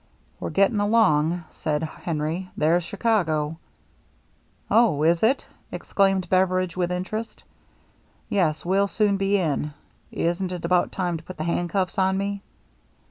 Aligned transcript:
"We're 0.39 0.49
getting 0.49 0.79
along," 0.79 1.43
said 1.51 1.83
Henry. 1.83 2.49
"There's 2.57 2.83
Chicago." 2.83 3.57
398 4.69 4.69
THE 4.69 4.73
MERRY 4.73 4.81
ANNE" 4.81 4.87
Oh, 4.89 5.03
is 5.03 5.21
it?" 5.21 5.45
exclaimed 5.71 6.27
Beveridge 6.27 6.75
with 6.75 6.91
interest. 6.91 7.43
"Yes. 8.27 8.65
We'll 8.65 8.87
soon 8.87 9.17
be 9.17 9.37
in. 9.37 9.75
Isn't 10.11 10.51
it 10.53 10.65
about 10.65 10.91
time 10.91 11.17
to 11.17 11.23
put 11.23 11.37
the 11.37 11.43
handcuffs 11.43 11.99
on 11.99 12.17
me 12.17 12.41